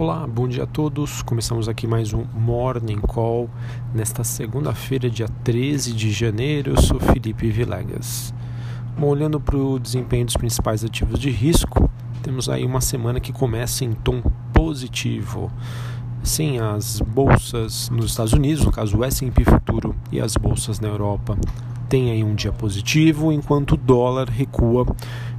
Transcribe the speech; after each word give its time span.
Olá, 0.00 0.28
bom 0.28 0.46
dia 0.46 0.62
a 0.62 0.66
todos. 0.66 1.22
Começamos 1.22 1.68
aqui 1.68 1.84
mais 1.84 2.12
um 2.12 2.24
Morning 2.32 3.00
Call 3.00 3.50
nesta 3.92 4.22
segunda-feira, 4.22 5.10
dia 5.10 5.26
13 5.42 5.92
de 5.92 6.12
janeiro. 6.12 6.70
Eu 6.70 6.80
sou 6.80 7.00
Felipe 7.00 7.50
Vilegas. 7.50 8.32
Bom, 8.96 9.08
olhando 9.08 9.40
para 9.40 9.56
o 9.56 9.76
desempenho 9.76 10.24
dos 10.24 10.36
principais 10.36 10.84
ativos 10.84 11.18
de 11.18 11.30
risco, 11.30 11.90
temos 12.22 12.48
aí 12.48 12.64
uma 12.64 12.80
semana 12.80 13.18
que 13.18 13.32
começa 13.32 13.84
em 13.84 13.92
tom 13.92 14.22
positivo. 14.54 15.50
Sim, 16.22 16.60
as 16.60 17.00
bolsas 17.00 17.90
nos 17.90 18.12
Estados 18.12 18.32
Unidos, 18.32 18.64
no 18.64 18.70
caso 18.70 18.96
o 18.98 19.04
S&P 19.04 19.42
Futuro 19.42 19.96
e 20.12 20.20
as 20.20 20.36
bolsas 20.36 20.78
na 20.78 20.86
Europa, 20.86 21.36
tem 21.88 22.10
aí 22.10 22.22
um 22.22 22.34
dia 22.34 22.52
positivo, 22.52 23.32
enquanto 23.32 23.72
o 23.72 23.76
dólar 23.76 24.28
recua 24.28 24.86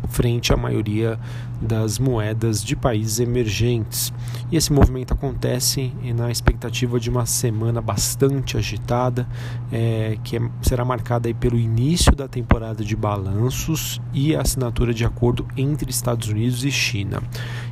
frente 0.09 0.51
à 0.51 0.57
maioria 0.57 1.19
das 1.61 1.99
moedas 1.99 2.63
de 2.63 2.75
países 2.75 3.19
emergentes. 3.19 4.13
E 4.51 4.55
esse 4.55 4.71
movimento 4.71 5.13
acontece 5.13 5.91
na 6.15 6.31
expectativa 6.31 6.99
de 6.99 7.09
uma 7.09 7.25
semana 7.25 7.81
bastante 7.81 8.57
agitada, 8.57 9.27
é, 9.71 10.17
que 10.23 10.37
é, 10.37 10.41
será 10.61 10.85
marcada 10.85 11.27
aí 11.27 11.33
pelo 11.33 11.59
início 11.59 12.15
da 12.15 12.27
temporada 12.27 12.83
de 12.83 12.95
balanços 12.95 14.01
e 14.13 14.35
a 14.35 14.41
assinatura 14.41 14.93
de 14.93 15.05
acordo 15.05 15.45
entre 15.57 15.91
Estados 15.91 16.29
Unidos 16.29 16.63
e 16.63 16.71
China. 16.71 17.21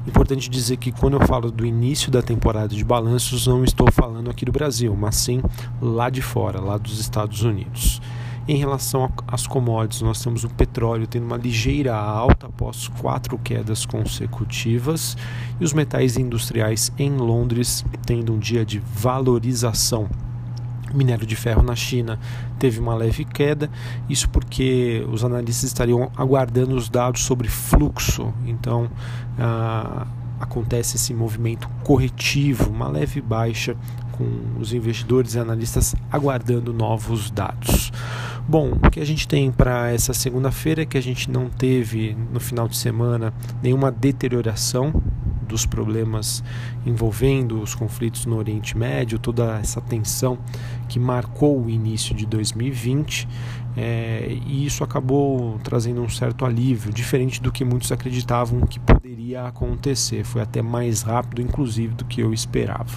Importante 0.05 0.49
dizer 0.49 0.77
que 0.77 0.91
quando 0.91 1.13
eu 1.13 1.25
falo 1.25 1.49
do 1.49 1.65
início 1.65 2.11
da 2.11 2.21
temporada 2.21 2.75
de 2.75 2.83
balanços, 2.83 3.47
não 3.47 3.63
estou 3.63 3.89
falando 3.91 4.29
aqui 4.29 4.45
do 4.45 4.51
Brasil, 4.51 4.95
mas 4.95 5.15
sim 5.15 5.41
lá 5.81 6.09
de 6.09 6.21
fora, 6.21 6.59
lá 6.59 6.77
dos 6.77 6.99
Estados 6.99 7.41
Unidos. 7.41 8.01
Em 8.47 8.55
relação 8.55 9.11
às 9.27 9.45
commodities, 9.45 10.01
nós 10.01 10.23
temos 10.23 10.45
o 10.45 10.49
petróleo 10.49 11.05
tendo 11.05 11.25
uma 11.25 11.35
ligeira 11.35 11.93
alta 11.93 12.47
após 12.47 12.87
quatro 12.87 13.37
quedas 13.37 13.85
consecutivas 13.85 15.17
e 15.59 15.65
os 15.65 15.73
metais 15.73 16.15
industriais 16.15 16.89
em 16.97 17.17
Londres 17.17 17.83
tendo 18.05 18.33
um 18.33 18.39
dia 18.39 18.65
de 18.65 18.79
valorização. 18.79 20.07
O 20.93 20.95
minério 20.95 21.27
de 21.27 21.35
ferro 21.35 21.61
na 21.61 21.75
China 21.75 22.17
teve 22.57 22.79
uma 22.79 22.95
leve 22.95 23.25
queda, 23.25 23.69
isso 24.07 24.29
porque 24.29 25.05
os 25.11 25.25
analistas 25.25 25.65
estariam 25.65 26.09
aguardando 26.15 26.73
os 26.73 26.87
dados 26.87 27.23
sobre 27.23 27.49
fluxo. 27.49 28.33
Então, 28.45 28.89
ah, 29.37 30.07
acontece 30.39 30.95
esse 30.95 31.13
movimento 31.13 31.67
corretivo, 31.83 32.69
uma 32.69 32.87
leve 32.87 33.19
baixa 33.19 33.75
com 34.13 34.25
os 34.57 34.71
investidores 34.71 35.35
e 35.35 35.39
analistas 35.39 35.93
aguardando 36.09 36.71
novos 36.71 37.29
dados. 37.29 37.91
Bom, 38.49 38.71
o 38.81 38.89
que 38.89 39.01
a 39.01 39.05
gente 39.05 39.27
tem 39.27 39.51
para 39.51 39.91
essa 39.91 40.13
segunda-feira 40.13 40.83
é 40.83 40.85
que 40.85 40.97
a 40.97 41.01
gente 41.01 41.29
não 41.29 41.49
teve 41.49 42.15
no 42.31 42.39
final 42.39 42.65
de 42.65 42.77
semana 42.77 43.33
nenhuma 43.61 43.91
deterioração 43.91 44.93
dos 45.45 45.65
problemas 45.65 46.41
envolvendo 46.85 47.61
os 47.61 47.75
conflitos 47.75 48.25
no 48.25 48.37
Oriente 48.37 48.77
Médio, 48.77 49.19
toda 49.19 49.57
essa 49.59 49.81
tensão 49.81 50.37
que 50.87 50.97
marcou 50.97 51.61
o 51.61 51.69
início 51.69 52.15
de 52.15 52.25
2020, 52.25 53.27
é, 53.75 54.37
e 54.45 54.65
isso 54.65 54.81
acabou 54.81 55.59
trazendo 55.61 56.01
um 56.01 56.09
certo 56.09 56.45
alívio, 56.45 56.93
diferente 56.93 57.41
do 57.41 57.51
que 57.51 57.65
muitos 57.65 57.91
acreditavam 57.91 58.61
que 58.61 58.79
poderia 58.79 59.45
acontecer. 59.45 60.23
Foi 60.23 60.41
até 60.41 60.61
mais 60.61 61.01
rápido, 61.01 61.41
inclusive, 61.41 61.93
do 61.93 62.05
que 62.05 62.21
eu 62.21 62.33
esperava. 62.33 62.95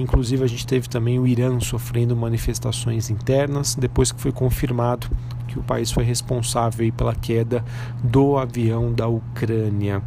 Inclusive, 0.00 0.44
a 0.44 0.46
gente 0.46 0.66
teve 0.66 0.88
também 0.88 1.18
o 1.18 1.26
Irã 1.26 1.60
sofrendo 1.60 2.16
manifestações 2.16 3.10
internas 3.10 3.74
depois 3.74 4.10
que 4.10 4.20
foi 4.20 4.32
confirmado 4.32 5.08
que 5.52 5.58
o 5.58 5.62
país 5.62 5.92
foi 5.92 6.02
responsável 6.02 6.90
pela 6.94 7.14
queda 7.14 7.62
do 8.02 8.38
avião 8.38 8.90
da 8.92 9.06
Ucrânia. 9.06 10.02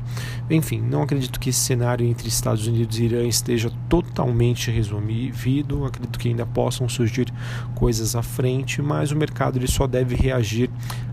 Enfim, 0.50 0.82
não 0.82 1.04
acredito 1.04 1.40
que 1.40 1.52
esse 1.52 1.60
cenário 1.60 2.06
entre 2.06 2.28
Estados 2.28 2.66
Unidos 2.66 2.98
e 2.98 3.04
Irã 3.04 3.24
esteja 3.28 3.72
totalmente 3.88 4.72
resolvido. 4.72 5.86
Acredito 5.86 6.18
que 6.18 6.30
ainda 6.30 6.46
possam 6.48 6.90
surgir 6.90 7.32
coisas 7.76 8.16
à 8.16 8.24
frente, 8.24 8.82
mas 8.82 9.12
o 9.12 9.16
mercado 9.16 9.60
ele 9.60 9.68
só 9.68 9.86
deve 9.86 10.16
reagir 10.16 10.70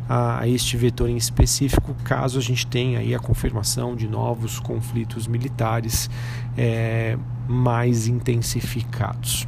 a, 0.08 0.46
este 0.46 0.76
vetor 0.76 1.08
em 1.08 1.16
específico 1.16 1.94
caso 2.04 2.38
a 2.38 2.42
gente 2.42 2.66
tenha 2.66 2.98
aí 2.98 3.14
a 3.14 3.18
confirmação 3.18 3.94
de 3.96 4.08
novos 4.08 4.58
conflitos 4.58 5.26
militares. 5.26 6.10
É, 6.56 7.16
mais 7.48 8.06
intensificados. 8.06 9.46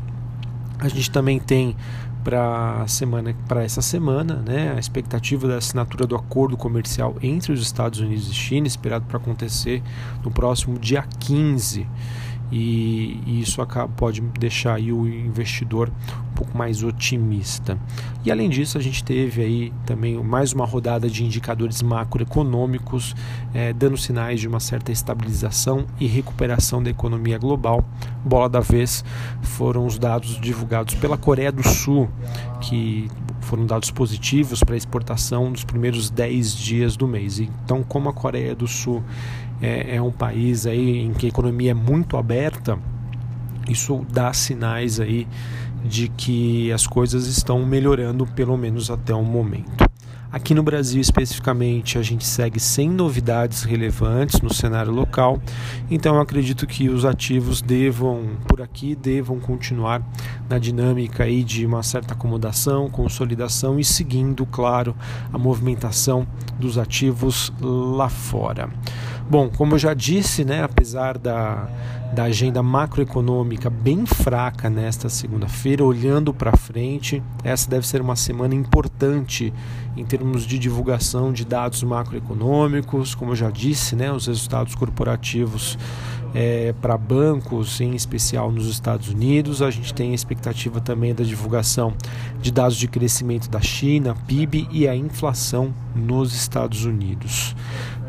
A 0.79 0.89
gente 0.89 1.11
também 1.11 1.39
tem 1.39 1.77
para 2.23 2.87
semana 2.89 3.37
para 3.47 3.63
essa 3.63 3.83
semana, 3.83 4.37
né, 4.37 4.73
a 4.75 4.79
expectativa 4.79 5.47
da 5.47 5.59
assinatura 5.59 6.07
do 6.07 6.17
acordo 6.17 6.57
comercial 6.57 7.17
entre 7.21 7.53
os 7.53 7.61
Estados 7.61 8.01
Unidos 8.01 8.31
e 8.31 8.35
China, 8.35 8.67
esperado 8.67 9.05
para 9.05 9.19
acontecer 9.19 9.83
no 10.23 10.31
próximo 10.31 10.79
dia 10.79 11.03
15 11.21 11.87
e, 12.57 13.21
e 13.27 13.41
isso 13.41 13.61
pode 13.97 14.21
deixar 14.21 14.79
o 14.79 15.09
investidor 15.09 15.91
um 16.31 16.35
pouco 16.37 16.57
mais 16.57 16.85
otimista. 16.85 17.77
E 18.25 18.31
além 18.31 18.49
disso, 18.49 18.79
a 18.79 18.81
gente 18.81 19.03
teve 19.03 19.43
aí 19.43 19.73
também 19.85 20.23
mais 20.23 20.53
uma 20.53 20.65
rodada 20.65 21.11
de 21.11 21.25
indicadores 21.25 21.83
macroeconômicos, 21.83 23.13
eh, 23.53 23.73
dando 23.73 23.97
sinais 23.97 24.39
de 24.39 24.47
uma 24.47 24.61
certa 24.61 24.93
estabilização 24.93 25.85
e 25.99 26.07
recuperação 26.07 26.81
da 26.81 26.91
economia 26.91 27.39
global. 27.39 27.85
Bola 28.25 28.49
da 28.49 28.61
vez 28.61 29.05
foram 29.43 29.85
os 29.85 29.99
dados 29.99 30.41
divulgados 30.41 30.95
pela 30.95 31.19
Coreia 31.19 31.51
do 31.51 31.67
Sul, 31.67 32.09
que 32.61 33.09
foram 33.41 33.67
dados 33.67 33.91
positivos 33.91 34.63
para 34.63 34.77
exportação 34.77 35.51
nos 35.51 35.65
primeiros 35.65 36.09
10 36.09 36.55
dias 36.55 36.97
do 36.97 37.07
mês. 37.07 37.41
Então, 37.41 37.83
como 37.83 38.09
a 38.09 38.13
Coreia 38.13 38.55
do 38.55 38.67
Sul 38.67 39.03
é, 39.65 39.97
é 39.97 40.03
um 40.03 40.13
país 40.13 40.67
aí 40.67 40.99
em 40.99 41.15
que 41.15 41.25
a 41.25 41.29
economia 41.31 41.71
é 41.71 41.75
muito 41.75 42.19
aberta, 42.19 42.79
isso 43.67 44.05
dá 44.13 44.31
sinais 44.31 45.01
aí 45.01 45.27
de 45.83 46.09
que 46.09 46.71
as 46.71 46.87
coisas 46.87 47.27
estão 47.27 47.65
melhorando, 47.65 48.27
pelo 48.27 48.59
menos 48.59 48.91
até 48.91 49.15
o 49.15 49.23
momento. 49.23 49.85
Aqui 50.31 50.53
no 50.53 50.65
Brasil, 50.65 51.01
especificamente, 51.01 51.97
a 51.97 52.03
gente 52.03 52.27
segue 52.27 52.59
sem 52.59 52.91
novidades 52.91 53.63
relevantes 53.63 54.41
no 54.41 54.53
cenário 54.53 54.93
local, 54.93 55.41
então 55.89 56.17
eu 56.17 56.21
acredito 56.21 56.67
que 56.67 56.89
os 56.89 57.05
ativos 57.05 57.63
devam, 57.63 58.31
por 58.49 58.61
aqui, 58.61 58.95
devam 58.97 59.39
continuar 59.39 60.03
na 60.51 60.59
dinâmica 60.59 61.23
aí 61.25 61.45
de 61.45 61.65
uma 61.65 61.83
certa 61.85 62.15
acomodação, 62.15 62.91
consolidação 62.91 63.79
e 63.79 63.85
seguindo, 63.85 64.45
claro, 64.45 64.95
a 65.33 65.39
movimentação 65.39 66.27
dos 66.59 66.79
ativos 66.79 67.53
lá 67.61 68.09
fora. 68.09 68.69
Bom, 69.29 69.49
como 69.49 69.75
eu 69.75 69.79
já 69.79 69.95
disse, 69.95 70.45
né, 70.45 70.63
apesar 70.63 71.17
da, 71.17 71.67
da 72.15 72.25
agenda 72.25 72.63
macroeconômica 72.63 73.71
bem 73.71 74.05
fraca 74.05 74.69
nesta 74.69 75.09
segunda-feira, 75.09 75.83
olhando 75.83 76.33
para 76.35 76.55
frente, 76.57 77.23
essa 77.43 77.69
deve 77.69 77.87
ser 77.87 78.03
uma 78.03 78.17
semana 78.17 78.55
importante 78.55 79.53
em 79.97 80.05
termos 80.05 80.45
de 80.45 80.59
divulgação 80.59 81.33
de 81.33 81.45
dados 81.45 81.83
macroeconômicos, 81.83 83.15
como 83.15 83.33
eu 83.33 83.37
já 83.37 83.51
disse, 83.51 83.97
né, 83.97 84.13
os 84.13 84.27
resultados 84.27 84.75
corporativos 84.75 85.79
é, 86.35 86.75
para 86.83 86.99
bancos, 86.99 87.81
em 87.81 87.95
especial 87.95 88.51
nos 88.51 88.67
Estados 88.69 89.09
Unidos. 89.09 89.63
A 89.63 89.71
gente 89.71 89.95
tem 89.95 90.11
a 90.11 90.15
expectativa 90.15 90.81
também 90.81 91.15
da 91.15 91.25
divulgação 91.25 91.95
de 92.43 92.53
dados 92.53 92.77
de 92.77 92.89
crescimento 92.89 93.49
da 93.49 93.61
China, 93.61 94.15
PIB 94.27 94.69
e 94.71 94.87
a 94.89 94.95
inflação 94.95 95.73
nos 95.95 96.35
Estados 96.35 96.85
Unidos. 96.85 97.55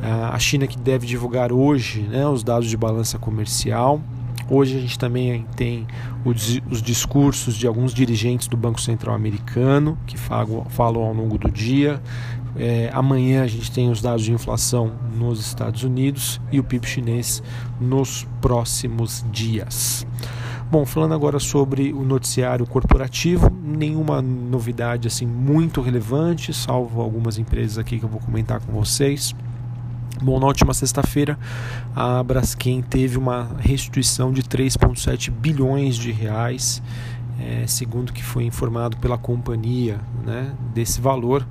A 0.06 0.38
China 0.40 0.68
que 0.68 0.78
deve 0.78 1.08
divulgar 1.08 1.52
hoje 1.52 2.02
né, 2.02 2.28
os 2.28 2.44
dados 2.44 2.70
de 2.70 2.78
balança 2.78 3.18
comercial. 3.18 4.02
Hoje 4.48 4.78
a 4.78 4.82
gente 4.82 5.00
também 5.00 5.46
tem 5.56 5.88
os, 6.24 6.62
discursos 6.82 7.56
de 7.56 7.66
alguns 7.66 7.94
dirigentes 7.94 8.48
do 8.48 8.56
Banco 8.56 8.80
Central 8.80 9.16
Americano 9.16 9.98
que 10.06 10.18
falam, 10.18 10.68
ao 10.78 11.14
longo 11.14 11.38
do 11.38 11.50
dia. 11.50 12.00
É, 12.58 12.90
amanhã 12.94 13.44
a 13.44 13.48
gente 13.48 13.72
tem 13.72 13.90
os 13.90 14.02
dados 14.02 14.24
de 14.24 14.32
inflação 14.32 14.92
nos 15.18 15.40
Estados 15.40 15.84
Unidos 15.84 16.40
e 16.52 16.60
o 16.60 16.64
PIB 16.64 16.88
chinês 16.88 17.44
nos 17.82 18.28
próximos 18.40 19.26
dias. 19.32 20.06
Bom, 20.72 20.86
falando 20.86 21.14
agora 21.14 21.40
sobre 21.40 21.92
o 21.92 22.04
noticiário 22.04 22.66
corporativo, 22.66 23.52
nenhuma 23.64 24.22
novidade 24.22 25.08
assim 25.08 25.26
muito 25.26 25.82
relevante, 25.82 26.54
salvo 26.54 27.02
algumas 27.02 27.38
empresas 27.38 27.78
aqui 27.78 28.00
que 28.00 28.06
eu 28.06 28.10
vou 28.10 28.20
comentar 28.20 28.60
com 28.60 28.72
vocês. 28.72 29.34
Bom, 30.22 30.40
na 30.40 30.48
última 30.48 30.74
sexta-feira, 30.74 31.38
a 31.96 32.24
Braskem 32.24 32.82
teve 32.82 33.18
uma 33.18 33.50
restituição 33.60 34.32
de 34.32 34.44
3,7 34.44 35.30
bilhões 35.30 35.96
de 35.96 36.12
reais, 36.12 36.82
é, 37.40 37.68
segundo 37.68 38.14
que 38.14 38.24
foi 38.24 38.46
informado 38.46 38.96
pela 38.98 39.18
companhia. 39.18 40.00
Né? 40.26 40.54
Desse 40.74 41.02
valor, 41.02 41.46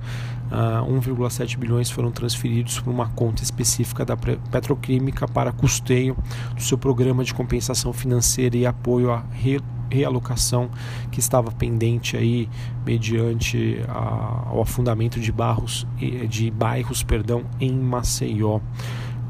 uh, 0.51 0.91
1,7 0.91 1.57
bilhões 1.57 1.89
foram 1.89 2.11
transferidos 2.11 2.79
para 2.79 2.91
uma 2.91 3.09
conta 3.09 3.43
específica 3.43 4.05
da 4.05 4.15
Petroquímica 4.15 5.27
para 5.27 5.51
custeio 5.51 6.15
do 6.53 6.61
seu 6.61 6.77
programa 6.77 7.23
de 7.23 7.33
compensação 7.33 7.93
financeira 7.93 8.57
e 8.57 8.65
apoio 8.65 9.11
à 9.11 9.23
realocação 9.89 10.69
que 11.11 11.19
estava 11.19 11.51
pendente 11.51 12.17
aí 12.17 12.49
mediante 12.85 13.79
a, 13.87 14.49
ao 14.49 14.61
afundamento 14.61 15.19
de, 15.19 15.31
barros, 15.31 15.85
de 16.29 16.51
bairros 16.51 17.03
perdão, 17.03 17.43
em 17.59 17.71
Maceió. 17.71 18.59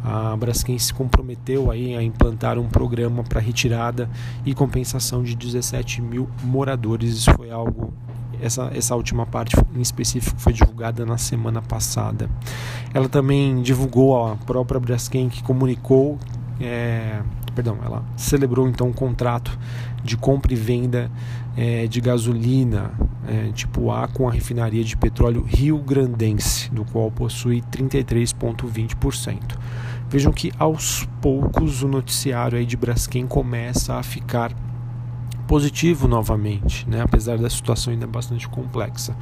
A 0.07 0.37
Braskem 0.37 0.77
se 0.77 0.93
comprometeu 0.93 1.71
aí 1.71 1.95
a 1.95 2.03
implantar 2.03 2.59
um 2.59 2.67
programa 2.67 3.23
para 3.23 3.41
retirada 3.41 4.07
e 4.45 4.53
compensação 4.53 5.23
de 5.23 5.35
17 5.35 5.99
mil 5.99 6.29
moradores. 6.43 7.15
Isso 7.15 7.33
foi 7.33 7.49
algo 7.49 7.91
essa, 8.41 8.71
essa 8.73 8.95
última 8.95 9.25
parte 9.25 9.55
em 9.75 9.81
específico 9.81 10.39
foi 10.39 10.53
divulgada 10.53 11.05
na 11.05 11.17
semana 11.17 11.61
passada. 11.61 12.29
Ela 12.93 13.09
também 13.09 13.61
divulgou 13.61 14.27
a 14.27 14.35
própria 14.35 14.79
Braskem 14.79 15.29
que 15.29 15.43
comunicou, 15.43 16.17
é, 16.59 17.21
perdão, 17.53 17.77
ela 17.83 18.03
celebrou 18.15 18.67
então 18.67 18.87
um 18.87 18.93
contrato 18.93 19.57
de 20.03 20.15
compra 20.15 20.53
e 20.53 20.55
venda 20.55 21.09
é, 21.57 21.87
de 21.87 21.99
gasolina 21.99 22.91
é, 23.27 23.51
tipo 23.53 23.91
A 23.91 24.07
com 24.07 24.27
a 24.27 24.31
refinaria 24.31 24.83
de 24.83 24.95
petróleo 24.95 25.43
Rio 25.43 25.77
Grandense, 25.79 26.69
do 26.69 26.85
qual 26.85 27.09
possui 27.11 27.61
33,20%. 27.71 29.39
Vejam 30.09 30.31
que 30.31 30.51
aos 30.59 31.07
poucos 31.21 31.81
o 31.81 31.87
noticiário 31.87 32.57
aí 32.57 32.65
de 32.65 32.77
Braskem 32.77 33.25
começa 33.25 33.95
a 33.95 34.03
ficar 34.03 34.53
positivo 35.47 36.07
novamente, 36.07 36.87
né? 36.89 37.01
apesar 37.01 37.37
da 37.37 37.49
situação 37.49 37.93
ainda 37.93 38.07
bastante 38.07 38.47
complexa. 38.47 39.15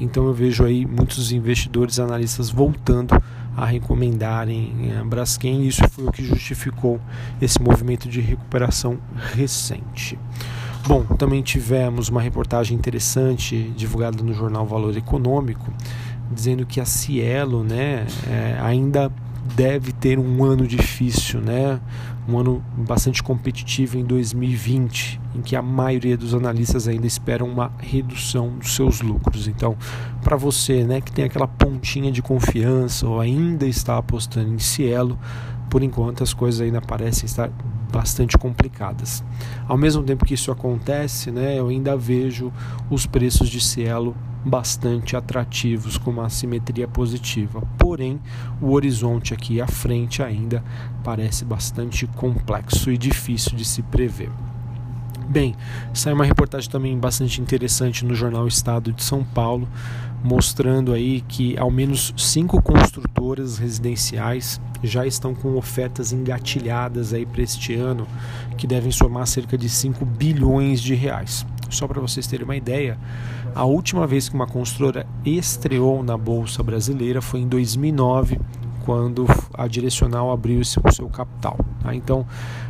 Então 0.00 0.26
eu 0.26 0.32
vejo 0.32 0.64
aí 0.64 0.86
muitos 0.86 1.32
investidores, 1.32 1.98
analistas 1.98 2.50
voltando 2.50 3.20
a 3.56 3.64
recomendarem 3.64 4.92
a 4.96 5.00
eh, 5.00 5.04
Braskem 5.04 5.62
e 5.62 5.68
isso 5.68 5.82
foi 5.88 6.06
o 6.06 6.12
que 6.12 6.22
justificou 6.22 7.00
esse 7.40 7.60
movimento 7.60 8.08
de 8.08 8.20
recuperação 8.20 8.98
recente. 9.34 10.18
Bom, 10.86 11.02
também 11.02 11.42
tivemos 11.42 12.08
uma 12.08 12.20
reportagem 12.20 12.76
interessante 12.76 13.72
divulgada 13.76 14.22
no 14.22 14.32
jornal 14.32 14.66
Valor 14.66 14.96
Econômico, 14.96 15.72
dizendo 16.30 16.64
que 16.66 16.80
a 16.80 16.84
Cielo 16.84 17.64
né, 17.64 18.06
é, 18.28 18.58
ainda 18.60 19.10
deve 19.46 19.92
ter 19.92 20.18
um 20.18 20.44
ano 20.44 20.66
difícil, 20.66 21.40
né? 21.40 21.80
um 22.28 22.38
ano 22.38 22.64
bastante 22.76 23.22
competitivo 23.22 23.96
em 23.96 24.04
2020, 24.04 25.20
em 25.34 25.42
que 25.42 25.54
a 25.54 25.62
maioria 25.62 26.16
dos 26.16 26.34
analistas 26.34 26.88
ainda 26.88 27.06
esperam 27.06 27.48
uma 27.48 27.70
redução 27.78 28.58
dos 28.58 28.74
seus 28.74 29.00
lucros. 29.00 29.46
Então, 29.46 29.76
para 30.22 30.36
você 30.36 30.82
né, 30.84 31.00
que 31.00 31.12
tem 31.12 31.24
aquela 31.24 31.46
pontinha 31.46 32.10
de 32.10 32.20
confiança 32.22 33.06
ou 33.06 33.20
ainda 33.20 33.66
está 33.66 33.96
apostando 33.96 34.52
em 34.52 34.58
Cielo, 34.58 35.18
por 35.70 35.82
enquanto 35.82 36.22
as 36.22 36.34
coisas 36.34 36.60
ainda 36.60 36.80
parecem 36.80 37.26
estar 37.26 37.50
bastante 37.96 38.36
complicadas. 38.36 39.24
Ao 39.66 39.76
mesmo 39.78 40.02
tempo 40.02 40.26
que 40.26 40.34
isso 40.34 40.52
acontece, 40.52 41.30
né, 41.30 41.58
eu 41.58 41.68
ainda 41.68 41.96
vejo 41.96 42.52
os 42.90 43.06
preços 43.06 43.48
de 43.48 43.58
Cielo 43.58 44.14
bastante 44.44 45.16
atrativos 45.16 45.96
com 45.96 46.10
uma 46.10 46.28
simetria 46.28 46.86
positiva. 46.86 47.62
Porém, 47.78 48.20
o 48.60 48.72
horizonte 48.72 49.32
aqui 49.32 49.62
à 49.62 49.66
frente 49.66 50.22
ainda 50.22 50.62
parece 51.02 51.42
bastante 51.42 52.06
complexo 52.06 52.90
e 52.90 52.98
difícil 52.98 53.56
de 53.56 53.64
se 53.64 53.82
prever. 53.82 54.30
Bem, 55.26 55.56
saiu 55.94 56.14
uma 56.14 56.24
reportagem 56.24 56.70
também 56.70 56.96
bastante 56.98 57.40
interessante 57.40 58.04
no 58.04 58.14
jornal 58.14 58.46
Estado 58.46 58.92
de 58.92 59.02
São 59.02 59.24
Paulo, 59.24 59.66
mostrando 60.26 60.92
aí 60.92 61.20
que 61.20 61.56
ao 61.56 61.70
menos 61.70 62.12
cinco 62.16 62.60
construtoras 62.60 63.58
residenciais 63.58 64.60
já 64.82 65.06
estão 65.06 65.32
com 65.32 65.54
ofertas 65.56 66.12
engatilhadas 66.12 67.14
aí 67.14 67.24
para 67.24 67.42
este 67.42 67.74
ano, 67.74 68.08
que 68.58 68.66
devem 68.66 68.90
somar 68.90 69.24
cerca 69.28 69.56
de 69.56 69.68
5 69.68 70.04
bilhões 70.04 70.80
de 70.80 70.94
reais. 70.94 71.46
Só 71.70 71.86
para 71.86 72.00
vocês 72.00 72.26
terem 72.26 72.44
uma 72.44 72.56
ideia, 72.56 72.98
a 73.54 73.64
última 73.64 74.04
vez 74.04 74.28
que 74.28 74.34
uma 74.34 74.48
construtora 74.48 75.06
estreou 75.24 76.02
na 76.02 76.16
bolsa 76.16 76.60
brasileira 76.60 77.22
foi 77.22 77.40
em 77.40 77.48
2009, 77.48 78.38
quando 78.86 79.26
a 79.52 79.66
Direcional 79.66 80.30
abriu 80.30 80.60
o 80.60 80.64
seu 80.64 81.08
capital. 81.08 81.58
Tá? 81.82 81.92
Então 81.92 82.24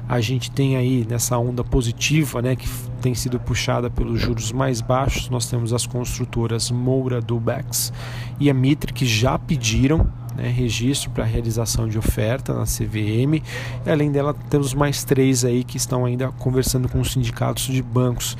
a 0.08 0.18
gente 0.20 0.50
tem 0.50 0.76
aí 0.76 1.06
nessa 1.08 1.36
onda 1.36 1.62
positiva, 1.62 2.40
né, 2.40 2.56
que 2.56 2.66
tem 3.02 3.14
sido 3.14 3.38
puxada 3.38 3.90
pelos 3.90 4.20
juros 4.20 4.50
mais 4.50 4.80
baixos, 4.80 5.28
nós 5.28 5.48
temos 5.48 5.72
as 5.72 5.86
construtoras 5.86 6.70
Moura, 6.70 7.20
Dubex 7.20 7.92
e 8.40 8.48
a 8.48 8.54
Mitre 8.54 8.92
que 8.92 9.04
já 9.04 9.38
pediram 9.38 10.10
né, 10.34 10.48
registro 10.48 11.10
para 11.10 11.24
realização 11.24 11.86
de 11.86 11.98
oferta 11.98 12.54
na 12.54 12.64
CVM. 12.64 13.42
E 13.84 13.90
além 13.90 14.10
dela, 14.10 14.34
temos 14.48 14.72
mais 14.72 15.04
três 15.04 15.44
aí 15.44 15.62
que 15.64 15.76
estão 15.76 16.04
ainda 16.04 16.28
conversando 16.32 16.88
com 16.88 17.00
os 17.00 17.12
sindicatos 17.12 17.64
de 17.64 17.82
bancos 17.82 18.36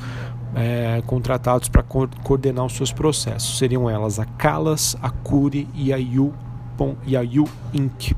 é, 0.55 1.01
contratados 1.05 1.69
para 1.69 1.83
co 1.83 2.07
coordenar 2.23 2.65
os 2.65 2.73
seus 2.73 2.91
processos. 2.91 3.57
Seriam 3.57 3.89
elas 3.89 4.19
a 4.19 4.25
Calas, 4.25 4.95
a 5.01 5.09
Curi 5.09 5.67
e 5.75 5.93
a 5.93 5.97
Yu, 5.97 6.33
a 6.83 7.21
Yu 7.21 7.47
Inc. 7.73 8.15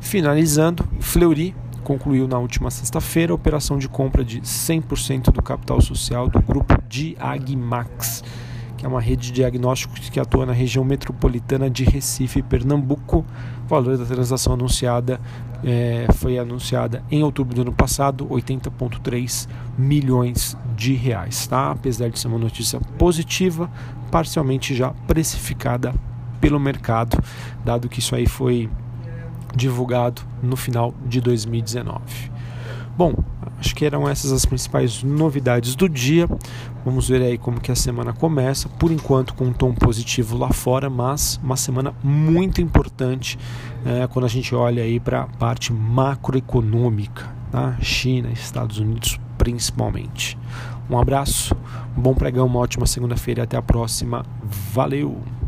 Finalizando, 0.00 0.84
Fleury 1.00 1.54
concluiu 1.84 2.28
na 2.28 2.38
última 2.38 2.70
sexta-feira 2.70 3.32
a 3.32 3.34
operação 3.34 3.78
de 3.78 3.88
compra 3.88 4.24
de 4.24 4.40
100% 4.40 5.32
do 5.32 5.42
capital 5.42 5.80
social 5.80 6.28
do 6.28 6.40
grupo 6.40 6.74
Diagmax 6.88 8.22
que 8.80 8.86
é 8.86 8.88
uma 8.88 9.00
rede 9.00 9.26
de 9.26 9.32
diagnósticos 9.32 10.08
que 10.08 10.18
atua 10.18 10.46
na 10.46 10.54
região 10.54 10.82
metropolitana 10.82 11.68
de 11.68 11.84
Recife 11.84 12.40
Pernambuco. 12.40 13.26
O 13.66 13.68
valor 13.68 13.98
da 13.98 14.06
transação 14.06 14.54
anunciada 14.54 15.20
é, 15.62 16.06
foi 16.14 16.38
anunciada 16.38 17.04
em 17.10 17.22
outubro 17.22 17.54
do 17.54 17.60
ano 17.60 17.74
passado, 17.74 18.26
80,3 18.28 19.46
milhões 19.76 20.56
de 20.74 20.94
reais. 20.94 21.46
Tá? 21.46 21.72
Apesar 21.72 22.08
de 22.08 22.18
ser 22.18 22.28
uma 22.28 22.38
notícia 22.38 22.80
positiva, 22.96 23.70
parcialmente 24.10 24.74
já 24.74 24.94
precificada 25.06 25.92
pelo 26.40 26.58
mercado, 26.58 27.22
dado 27.64 27.88
que 27.88 28.00
isso 28.00 28.14
aí 28.14 28.26
foi 28.26 28.68
divulgado 29.54 30.22
no 30.42 30.56
final 30.56 30.94
de 31.06 31.20
2019. 31.20 32.30
Bom, 32.96 33.14
acho 33.58 33.74
que 33.74 33.84
eram 33.84 34.08
essas 34.08 34.30
as 34.30 34.44
principais 34.44 35.02
novidades 35.02 35.74
do 35.74 35.88
dia. 35.88 36.28
Vamos 36.84 37.08
ver 37.08 37.22
aí 37.22 37.38
como 37.38 37.60
que 37.60 37.72
a 37.72 37.76
semana 37.76 38.12
começa. 38.12 38.68
Por 38.68 38.90
enquanto 38.90 39.34
com 39.34 39.46
um 39.46 39.52
tom 39.52 39.72
positivo 39.72 40.36
lá 40.36 40.50
fora, 40.50 40.90
mas 40.90 41.40
uma 41.42 41.56
semana 41.56 41.94
muito 42.02 42.60
importante 42.60 43.38
é, 43.84 44.06
quando 44.06 44.26
a 44.26 44.28
gente 44.28 44.54
olha 44.54 44.82
aí 44.82 45.00
para 45.00 45.22
a 45.22 45.26
parte 45.26 45.72
macroeconômica, 45.72 47.26
tá? 47.50 47.76
China, 47.80 48.30
Estados 48.32 48.78
Unidos 48.78 49.18
principalmente. 49.38 50.36
Um 50.90 50.98
abraço, 50.98 51.54
um 51.96 52.02
bom 52.02 52.14
pregão, 52.14 52.46
uma 52.46 52.58
ótima 52.58 52.84
segunda-feira 52.84 53.44
até 53.44 53.56
a 53.56 53.62
próxima. 53.62 54.26
Valeu! 54.74 55.39